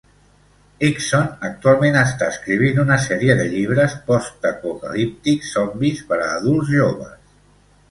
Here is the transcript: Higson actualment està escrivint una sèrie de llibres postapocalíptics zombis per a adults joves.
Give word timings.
Higson 0.85 1.27
actualment 1.49 1.97
està 2.03 2.29
escrivint 2.35 2.81
una 2.85 2.97
sèrie 3.05 3.37
de 3.43 3.47
llibres 3.53 3.95
postapocalíptics 4.09 5.55
zombis 5.59 6.05
per 6.11 6.21
a 6.25 6.33
adults 6.41 6.75
joves. 6.75 7.17